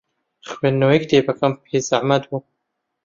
[0.49, 2.41] خوێندنەوەی کتێبەکەم پێ زەحمەت بوو.